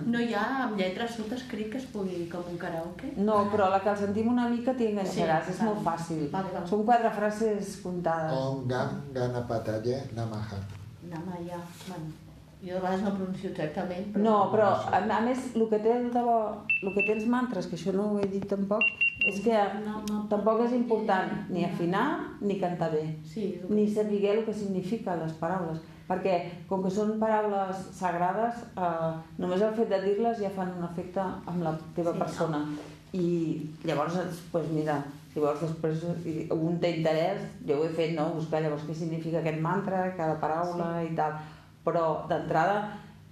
No 0.08 0.22
hi 0.24 0.32
ha 0.34 0.46
amb 0.64 0.80
lletres 0.80 1.18
sota 1.18 1.36
escrit 1.36 1.68
que 1.74 1.78
es 1.78 1.86
pugui 1.92 2.24
com 2.32 2.48
un 2.50 2.56
karaoke? 2.58 3.12
No, 3.20 3.42
però 3.52 3.68
la 3.70 3.82
que 3.84 3.92
el 3.92 3.98
sentim 4.00 4.30
una 4.32 4.48
mica 4.50 4.74
t'hi 4.74 4.88
enganxaràs, 4.94 5.50
Sí, 5.50 5.54
és 5.54 5.60
molt 5.68 5.84
fàcil. 5.86 6.24
Vale, 6.32 6.54
vale. 6.56 6.64
Són 6.72 6.86
quatre 6.88 7.12
frases 7.20 7.76
comptades. 7.84 8.32
Om 8.40 8.64
Gam 8.72 8.96
Ganapataye 9.14 10.00
Namaha. 10.16 10.62
Namaya. 11.12 11.60
Bueno, 11.90 12.27
jo 12.62 12.74
de 12.74 12.80
vegades 12.80 13.04
no 13.06 13.12
pronuncio 13.14 13.52
exactament, 13.52 14.08
però... 14.14 14.24
No, 14.24 14.38
però 14.52 14.70
a, 14.90 15.02
a 15.02 15.20
més, 15.22 15.44
el 15.56 15.68
que, 15.70 15.80
té 15.84 15.98
de 16.14 16.24
bo, 16.26 16.38
el 16.82 16.94
que 16.96 17.04
té 17.06 17.14
els 17.14 17.28
mantres, 17.30 17.68
que 17.70 17.78
això 17.78 17.94
no 17.94 18.08
ho 18.14 18.22
he 18.22 18.30
dit 18.32 18.48
tampoc, 18.50 18.82
és 19.28 19.42
que 19.46 19.60
tampoc 20.32 20.64
és 20.66 20.74
important 20.78 21.34
ni 21.54 21.66
afinar 21.68 22.08
ni 22.42 22.58
cantar 22.62 22.90
bé, 22.96 23.04
Sí, 23.28 23.60
ni 23.70 23.86
saber 23.90 24.24
el 24.32 24.44
que 24.46 24.54
signifiquen 24.54 25.22
les 25.22 25.36
paraules, 25.38 25.84
perquè 26.08 26.38
com 26.70 26.82
que 26.84 26.90
són 26.94 27.18
paraules 27.22 27.86
sagrades, 27.98 28.64
eh, 28.78 29.12
només 29.38 29.62
el 29.62 29.76
fet 29.78 29.90
de 29.92 30.02
dir-les 30.06 30.40
ja 30.42 30.50
fan 30.56 30.74
un 30.80 30.88
efecte 30.88 31.22
amb 31.22 31.62
la 31.64 31.76
teva 31.96 32.14
Sí. 32.14 32.20
persona. 32.20 32.66
I 33.14 33.28
llavors, 33.88 34.18
pues 34.52 34.68
mira, 34.70 34.98
si 35.34 35.40
vols 35.40 35.62
després 35.62 36.02
un 36.52 36.80
té 36.80 36.98
interès, 36.98 37.40
jo 37.68 37.78
ho 37.78 37.86
he 37.86 37.90
fet, 37.90 38.16
no? 38.18 38.34
buscar 38.36 38.62
llavors 38.62 38.84
què 38.88 38.94
significa 38.94 39.40
aquest 39.40 39.62
mantra, 39.62 40.14
cada 40.18 40.40
paraula 40.42 41.02
sí. 41.02 41.14
i 41.14 41.16
tal, 41.16 41.38
però 41.88 42.06
d'entrada, 42.30 42.78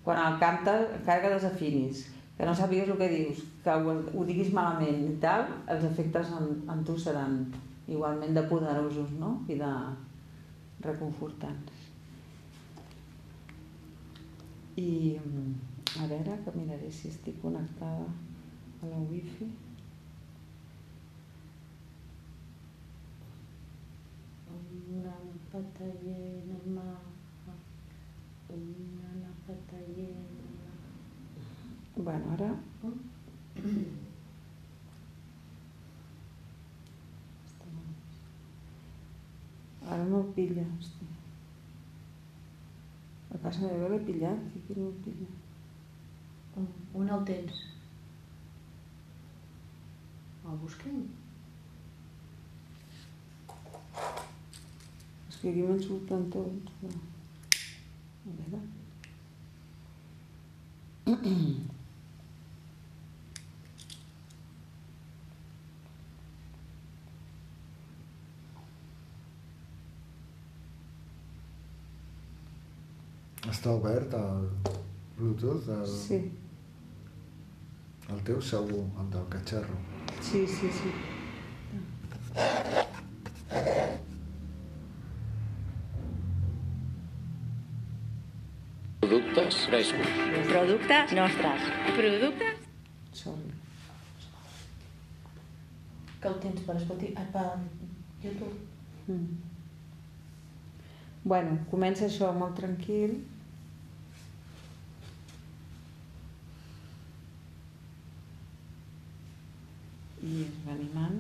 quan 0.08 0.24
el 0.24 0.40
cantes, 0.40 0.88
encara 1.02 1.22
que 1.22 1.36
desafinis, 1.36 2.06
que 2.38 2.48
no 2.48 2.56
sàpigues 2.56 2.90
el 2.92 3.00
que 3.00 3.12
dius, 3.12 3.44
que 3.64 3.76
ho, 3.76 4.00
ho 4.16 4.26
diguis 4.28 4.52
malament 4.56 5.06
i 5.12 5.16
tal, 5.24 5.48
els 5.72 5.86
efectes 5.92 6.34
en, 6.40 6.52
en 6.72 6.84
tu 6.88 6.98
seran 7.00 7.40
igualment 7.88 8.34
de 8.34 8.44
poderosos 8.50 9.12
no? 9.20 9.38
i 9.48 9.60
de 9.60 9.72
reconfortants. 10.86 11.84
I 14.76 14.90
a 16.02 16.08
veure, 16.12 16.40
que 16.44 16.54
miraré 16.58 16.90
si 16.92 17.08
estic 17.08 17.40
connectada 17.42 18.10
a 18.84 18.90
la 18.90 19.00
wifi. 19.10 19.48
Om 24.52 24.66
Pataye 25.54 26.44
Namaha. 26.50 27.56
Om 28.52 28.66
Pataye 29.48 30.10
Namaha. 30.12 30.46
Bueno, 31.98 32.26
ara... 32.34 32.56
Ara 39.88 40.04
no 40.04 40.20
el 40.20 40.34
pilla, 40.36 40.64
hòstia. 40.76 41.08
A 43.32 43.38
casa 43.44 43.70
meva 43.70 43.92
l'he 43.94 44.00
pillat, 44.08 44.42
i 44.52 44.60
aquí 44.60 44.76
no 44.80 44.88
el 44.90 44.98
pilla. 45.06 45.28
Un, 46.60 46.68
un 47.02 47.14
el 47.18 47.24
tens. 47.30 47.62
El 50.46 50.58
busquem? 50.64 50.98
És 55.30 55.40
que 55.40 55.54
aquí 55.54 55.62
me'n 55.62 55.82
surten 55.86 56.28
tots, 56.36 56.76
però... 56.82 57.00
A 58.26 58.36
veure... 58.42 58.60
Està 73.66 73.74
obert 73.80 74.12
el 74.14 74.44
Bluetooth? 75.18 75.70
El, 75.74 75.86
Sí, 75.90 76.18
el 78.14 78.20
teu 78.28 78.38
segur, 78.50 78.84
el 79.02 79.08
del 79.16 79.26
catxarro. 79.34 79.78
sí, 80.22 80.46
sí, 80.46 80.70
sí. 80.70 80.92
Productes 89.00 89.60
frescos. 89.66 90.14
Productes 90.54 91.20
nostres. 91.24 91.68
Productes 91.98 92.64
Sorry. 93.14 93.52
Que 96.22 96.28
el 96.28 96.42
tens 96.48 96.66
per 96.68 96.82
Spotify, 96.88 97.14
ah, 97.18 97.30
per 97.34 98.30
YouTube. 98.30 98.58
Mm. 99.08 99.38
Bueno, 101.24 101.64
comença 101.72 102.06
això 102.06 102.30
molt 102.38 102.62
tranquil. 102.62 103.24
I 110.26 110.46
es 110.46 110.60
va 110.66 110.74
animant. 110.76 111.20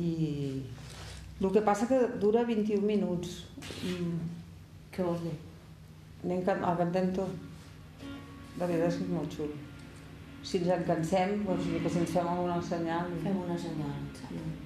I 0.00 0.10
el 1.42 1.50
que 1.52 1.62
passa 1.66 1.88
que 1.90 1.98
dura 2.22 2.44
21 2.48 2.86
minuts. 2.86 3.42
Mm. 3.82 4.18
Què 4.94 5.06
vols 5.06 5.24
dir? 5.26 5.34
Anem 6.24 6.44
cantem 6.46 7.12
tot. 7.16 7.38
De 8.56 8.66
veritat 8.66 8.88
és 8.92 8.98
que 9.00 9.06
és 9.08 9.14
molt 9.16 9.38
xulo. 9.38 9.60
si 10.42 10.58
ens 10.58 10.72
en 10.74 10.82
cansem, 10.86 11.36
doncs, 11.46 11.64
si 11.64 11.98
ens 12.00 12.10
fem 12.10 12.28
alguna 12.28 12.58
senyal. 12.62 13.10
Fem 13.22 13.40
una 13.44 13.58
senyal, 13.58 13.94
exacte. 14.10 14.61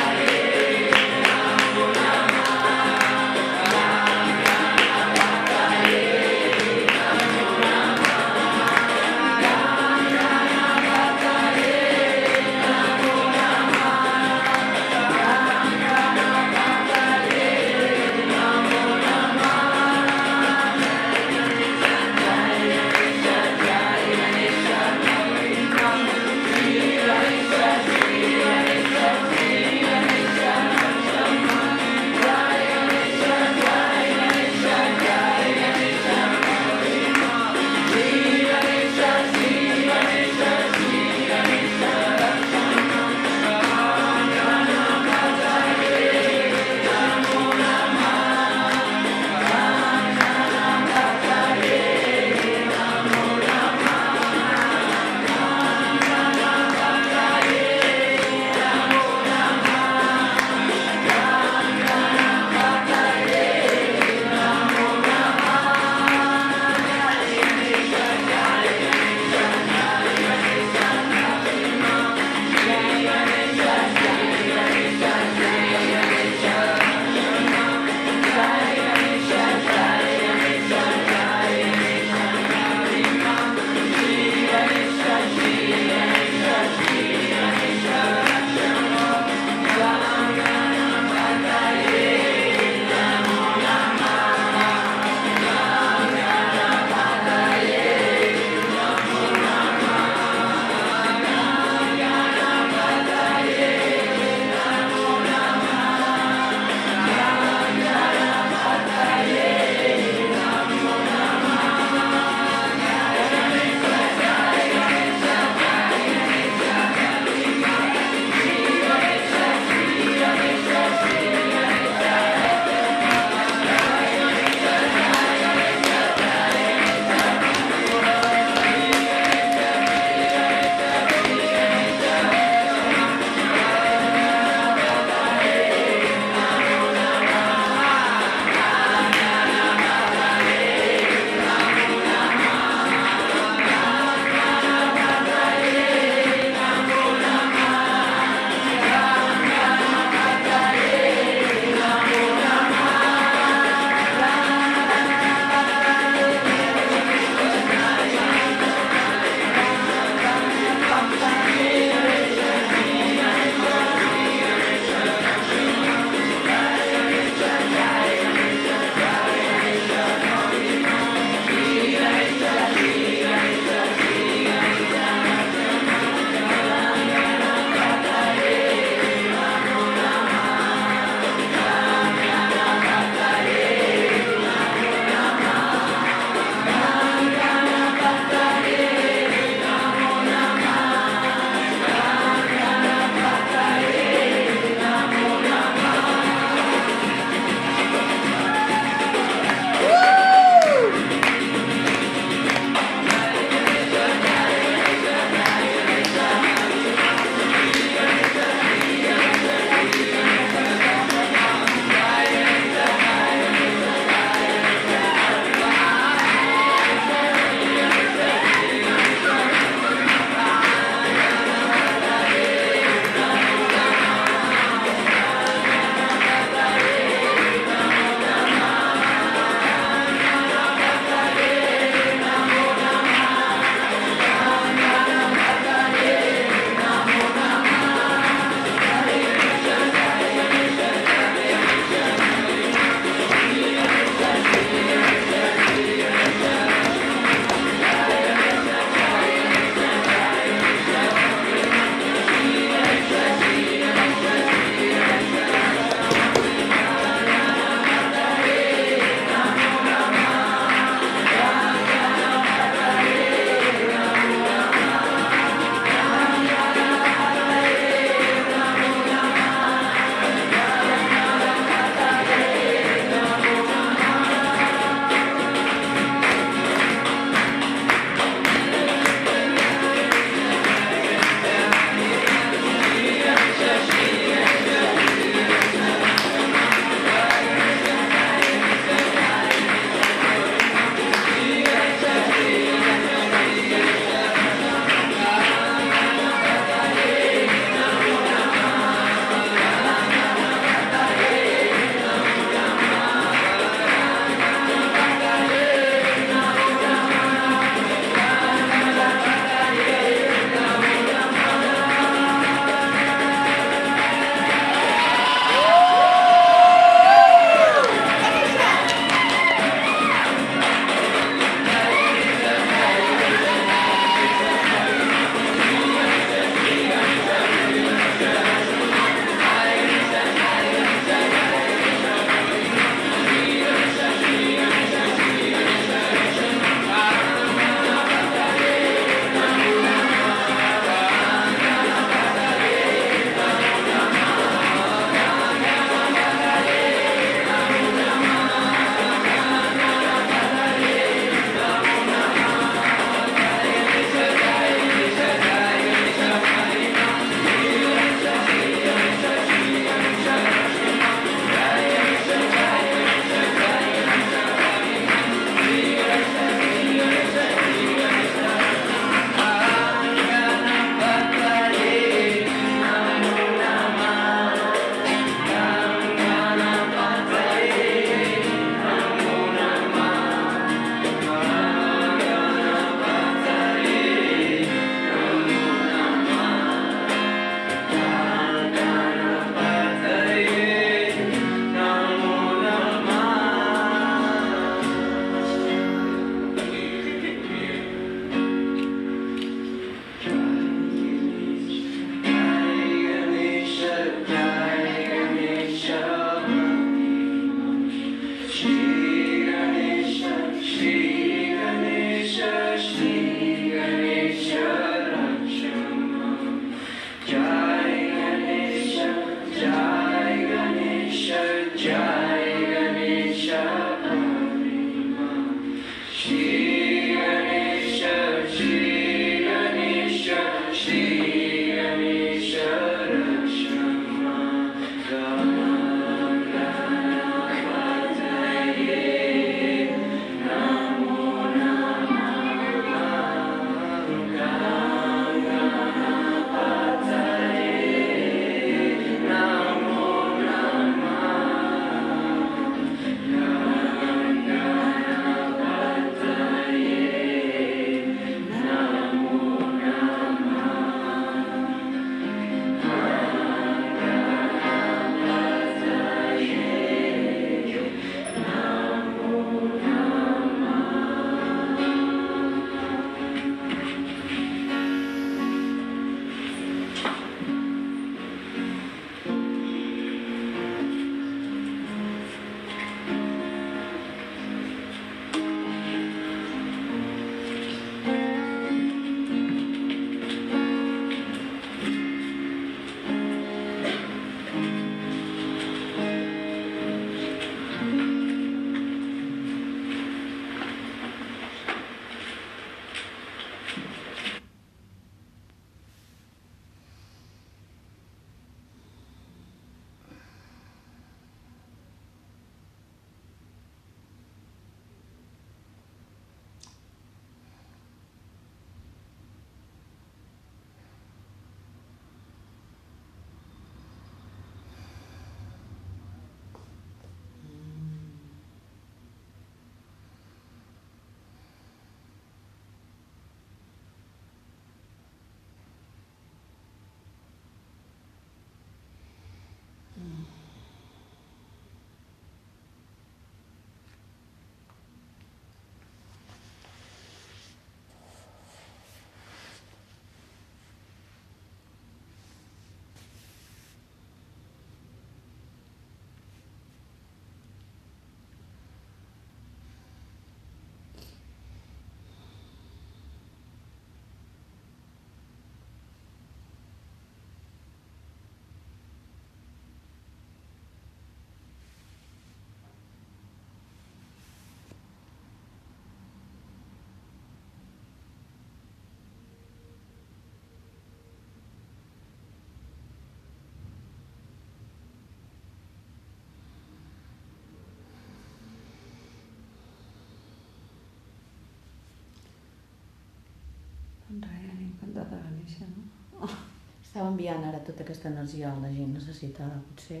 Estava 596.90 597.06
enviant 597.12 597.44
ara 597.46 597.58
tota 597.62 597.84
aquesta 597.84 598.08
energia 598.10 598.48
a 598.50 598.58
la 598.58 598.68
gent 598.74 598.88
necessitada, 598.96 599.60
potser, 599.68 600.00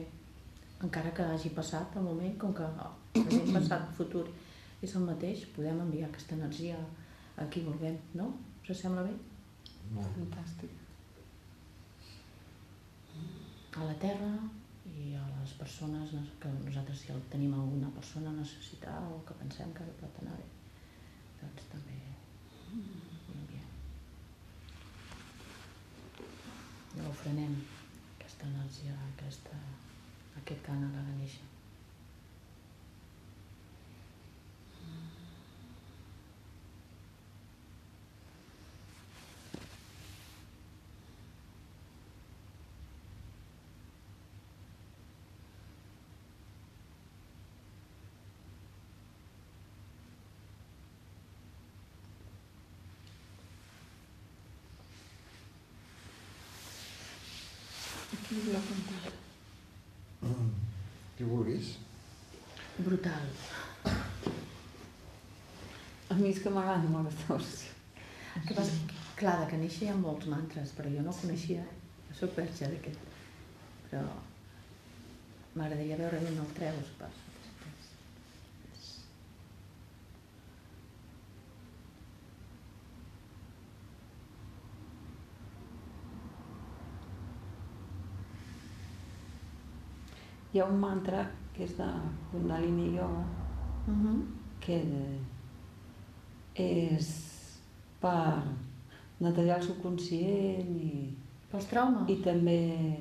encara 0.82 1.12
que 1.14 1.22
hagi 1.22 1.52
passat 1.54 1.94
el 2.00 2.02
moment, 2.02 2.32
com 2.42 2.50
que 2.50 2.66
present, 3.14 3.52
passat, 3.54 3.84
futur 3.94 4.24
és 4.82 4.94
el 4.98 5.04
mateix, 5.06 5.44
podem 5.54 5.78
enviar 5.84 6.08
aquesta 6.08 6.34
energia 6.34 6.80
a 7.38 7.46
qui 7.46 7.62
vulguem, 7.62 7.94
no? 8.18 8.26
Us 8.66 8.82
sembla 8.82 9.04
bé? 9.06 9.14
Molt. 9.92 10.10
Fantàstic. 10.16 10.74
A 13.78 13.86
la 13.86 13.94
Terra 14.02 14.32
i 14.90 15.14
a 15.14 15.22
les 15.36 15.54
persones 15.62 16.18
que 16.42 16.52
nosaltres 16.56 17.04
si 17.04 17.22
tenim 17.30 17.54
alguna 17.54 17.94
persona 18.00 18.34
necessitada 18.34 19.06
o 19.14 19.22
que 19.26 19.38
pensem 19.44 19.70
que 19.78 19.86
pot 20.02 20.22
anar 20.24 20.34
bé, 20.42 20.50
doncs 21.44 21.70
també 21.70 22.00
ho 22.74 23.38
enviem. 23.38 23.70
I 26.96 27.00
ofrenem 27.06 27.54
aquesta 28.16 28.46
energia, 28.46 28.96
aquesta, 29.12 29.58
aquest 30.42 30.62
canal 30.66 30.94
a 30.98 31.04
néixer. 31.10 31.46
Qui 31.46 31.49
l'ha 58.30 58.60
contat? 58.62 59.12
Qui 61.16 61.24
vulguis. 61.24 61.72
Brutal. 62.78 63.26
A 66.10 66.14
mi 66.14 66.30
és 66.30 66.38
que 66.42 66.52
m'agrada 66.54 66.90
molt 66.92 67.10
versió. 67.10 67.74
El 68.36 68.46
que 68.46 68.54
passa, 68.54 68.76
clar, 69.18 69.36
de 69.42 69.48
que 69.50 69.58
néixer 69.58 69.86
hi 69.86 69.90
ha 69.92 69.98
molts 69.98 70.30
mantres, 70.30 70.74
però 70.76 70.92
jo 70.94 71.02
no 71.06 71.14
coneixia. 71.22 71.64
Jo 72.08 72.18
soc 72.20 72.38
verge 72.38 72.70
d'aquest. 72.70 73.02
Però 73.90 74.04
m'agradaria 75.56 75.98
veure 75.98 76.22
d'on 76.22 76.40
el 76.44 76.54
treus. 76.60 76.94
Per... 77.00 77.10
Hi 90.52 90.60
ha 90.60 90.66
un 90.66 90.80
mantra 90.82 91.24
que 91.54 91.64
és 91.64 91.76
de 91.78 91.90
Kundalini 92.30 92.96
Yoga 92.96 93.26
Uh 93.88 93.94
-huh. 93.94 94.22
que 94.60 94.76
és 96.54 97.06
per 98.00 98.42
netejar 99.20 99.56
el 99.56 99.62
subconscient 99.62 100.76
i, 100.76 101.16
Pels 101.50 101.66
traumes? 101.66 102.08
i 102.08 102.16
també 102.22 102.96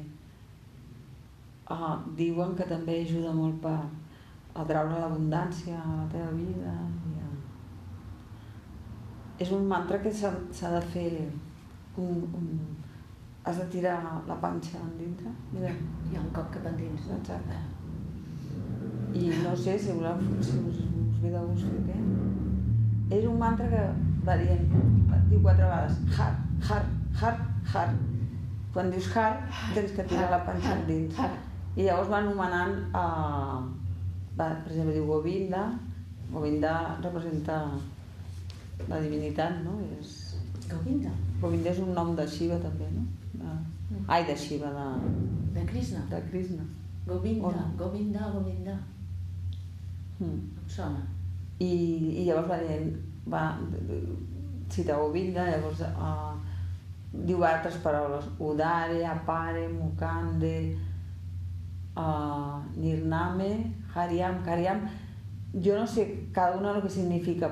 ah, 1.67 2.03
diuen 2.15 2.55
que 2.55 2.63
també 2.63 3.01
ajuda 3.01 3.33
molt 3.33 3.61
per 3.61 3.79
atraure 4.53 4.99
l'abundància 4.99 5.77
a 5.77 5.95
la 6.01 6.07
teva 6.11 6.31
vida. 6.31 6.73
I 7.11 7.19
a... 7.19 7.29
És 9.39 9.51
un 9.51 9.67
mantra 9.67 10.01
que 10.01 10.11
s'ha 10.11 10.33
s'ha 10.51 10.71
de 10.79 10.81
fer 10.81 11.31
un, 11.97 12.25
un... 12.39 12.78
Has 13.43 13.57
de 13.57 13.65
tirar 13.73 13.99
la 14.27 14.35
panxa 14.41 14.79
endintre. 14.83 15.31
Mira, 15.53 15.71
Hi 16.09 16.17
ha 16.17 16.21
un 16.21 16.29
cop 16.35 16.51
cap 16.53 16.65
endins. 16.71 17.07
Exacte. 17.15 17.57
I 19.13 19.29
no 19.43 19.55
sé 19.55 19.77
si, 19.79 19.91
voleu, 19.97 20.21
si 20.45 20.57
us, 20.69 20.79
us 20.83 21.19
ve 21.23 21.31
de 21.33 21.41
gust 21.47 21.67
fer 21.69 21.81
què. 21.87 21.97
És 23.17 23.25
un 23.25 23.37
mantra 23.41 23.67
que 23.71 23.83
va 24.27 24.37
dient, 24.41 24.65
diu 25.29 25.41
quatre 25.41 25.65
vegades, 25.65 25.99
har, 26.17 26.35
har, 26.69 26.87
har, 27.21 27.39
har. 27.73 27.93
Quan 28.73 28.91
dius 28.93 29.09
har, 29.15 29.39
tens 29.73 29.95
que 29.97 30.05
tirar 30.11 30.29
la 30.33 30.43
panxa 30.45 30.75
endins. 30.75 31.21
I 31.75 31.87
llavors 31.87 32.11
va 32.11 32.19
anomenant, 32.21 32.75
uh, 32.93 33.63
va, 34.37 34.49
per 34.65 34.73
exemple, 34.73 34.93
diu 34.97 35.07
Govinda, 35.09 35.63
Govinda 36.29 36.73
representa 37.01 37.63
la 38.89 38.99
divinitat, 39.01 39.63
no? 39.65 39.79
És, 39.97 40.17
Govinda, 40.69 41.11
Govinda 41.41 41.71
és 41.71 41.79
un 41.81 41.93
nom 41.97 42.15
de 42.15 42.25
Shiva 42.27 42.59
també, 42.61 42.89
no? 42.93 43.05
De, 43.39 43.53
ai, 44.07 44.25
de 44.27 44.35
Shiva, 44.37 44.69
de, 44.75 45.13
de 45.55 45.65
Krishna. 45.65 46.03
de 46.09 46.21
Krishna. 46.29 46.65
Govinda, 47.07 47.47
O 47.47 47.51
no? 47.51 47.65
Govinda, 47.77 48.29
Govinda. 48.33 48.77
Mm. 50.19 50.35
Em 50.61 50.67
sona. 50.69 51.01
I, 51.59 51.71
i 52.21 52.25
llavors 52.27 52.49
va 52.51 52.59
dient, 52.61 52.91
va, 53.27 53.43
cita 54.69 54.97
Govinda, 54.99 55.47
llavors 55.49 55.81
uh, 55.89 56.37
diu 57.11 57.43
altres 57.43 57.79
paraules, 57.83 58.29
Udare, 58.39 59.01
Apare, 59.07 59.67
Mukande, 59.73 60.77
uh, 61.97 62.59
Nirname, 62.75 63.49
Hariam, 63.95 64.43
Kariam, 64.45 64.85
jo 65.53 65.79
no 65.79 65.87
sé 65.87 66.29
cada 66.31 66.57
una 66.57 66.75
el 66.75 66.83
que 66.83 66.89
significa, 66.89 67.49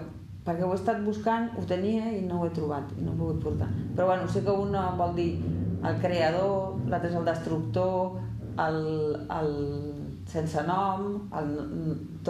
perquè 0.47 0.63
ho 0.63 0.71
he 0.71 0.79
estat 0.79 1.03
buscant, 1.03 1.49
ho 1.59 1.63
tenia 1.67 2.07
i 2.15 2.23
no 2.23 2.39
ho 2.39 2.47
he 2.47 2.53
trobat, 2.55 2.93
i 2.95 3.03
no 3.03 3.11
ho 3.11 3.15
he 3.15 3.19
pogut 3.19 3.43
portar. 3.43 3.67
Però 3.95 4.07
bueno, 4.07 4.27
sé 4.31 4.43
que 4.45 4.55
una 4.67 4.87
vol 4.99 5.15
dir 5.17 5.31
el 5.83 5.99
creador, 6.01 6.77
l'altre 6.87 7.11
és 7.11 7.17
el 7.19 7.27
destructor, 7.27 8.17
el, 8.63 8.79
el 9.37 9.51
sense 10.31 10.63
nom, 10.67 11.27
el, 11.35 11.51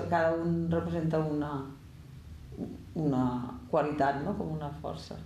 cada 0.09 0.33
un 0.41 0.65
representa 0.71 1.21
una, 1.21 1.51
una 2.95 3.23
qualitat, 3.69 4.23
no? 4.25 4.33
com 4.37 4.53
una 4.57 4.69
força. 4.81 5.17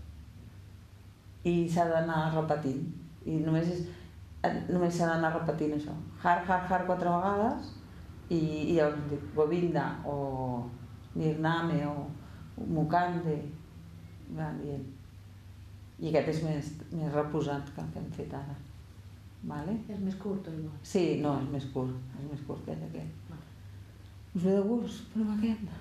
I 1.48 1.56
s'ha 1.72 1.88
d'anar 1.90 2.28
repetint. 2.36 2.84
I 3.26 3.40
només 3.46 3.72
és, 3.72 3.86
només 4.70 4.94
s'ha 4.98 5.10
d'anar 5.14 5.32
repetint 5.38 5.78
això. 5.78 5.96
Har, 6.24 6.44
har, 6.48 6.66
har 6.70 6.86
quatre 6.90 7.10
vegades 7.10 7.72
i, 8.30 8.42
i 8.42 8.76
llavors 8.76 9.08
dic 9.10 9.32
Govinda 9.36 9.88
o 10.08 10.18
Nirname 11.16 11.82
o 11.88 11.96
Mukande 12.68 13.38
va 14.38 14.52
dient. 14.60 14.84
I 16.02 16.10
aquest 16.10 16.32
és 16.34 16.44
més, 16.46 16.70
més 16.98 17.14
reposat 17.14 17.70
que 17.76 17.84
el 17.84 17.90
que 17.94 18.02
hem 18.02 18.12
fet 18.16 18.34
ara. 18.38 18.58
Vale? 19.52 19.76
És 19.90 20.02
més 20.02 20.18
curt 20.22 20.50
o 20.50 20.54
igual? 20.54 20.74
Sí, 20.86 21.06
no, 21.22 21.36
és 21.42 21.50
més 21.54 21.70
curt, 21.74 21.96
és 22.20 22.28
més 22.30 22.44
curt 22.48 22.66
que 22.66 22.76
aquest. 22.78 23.30
Vale. 23.30 23.48
Us 24.36 24.44
ve 24.44 24.58
de 24.58 24.66
gust, 24.68 25.08
però 25.14 25.34
aquest. 25.36 25.81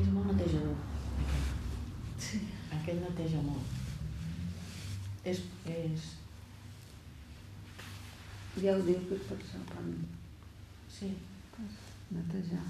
És 0.00 0.06
molt 0.12 0.26
netejador, 0.30 0.76
aquest. 2.70 2.79
Sí. 2.90 2.96
Aquest 2.96 3.06
neteja 3.06 3.40
molt. 3.46 3.66
És, 5.24 5.40
és... 5.70 6.06
Ja 8.64 8.74
ho 8.74 8.82
que 9.06 9.14
és 9.14 9.28
per 9.28 9.36
això, 9.38 9.60
quan 9.70 9.92
Sí, 10.90 11.12
netejar. 12.10 12.64